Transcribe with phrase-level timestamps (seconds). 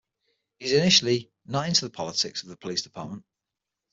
[0.57, 3.23] He is initially not into the politics of the police department.